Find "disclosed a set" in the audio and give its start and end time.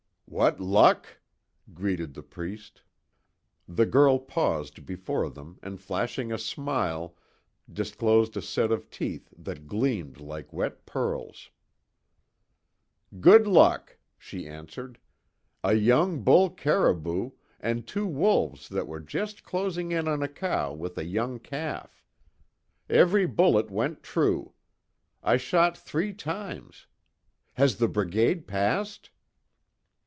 7.71-8.71